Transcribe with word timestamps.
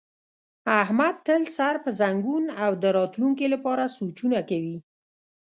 احمد 0.81 1.15
تل 1.27 1.41
سر 1.55 1.75
په 1.83 1.89
زنګون 1.99 2.45
او 2.63 2.71
د 2.83 2.85
راتونکي 2.97 3.47
لپاره 3.53 3.93
سوچونه 3.97 4.39
کوي. 4.49 4.77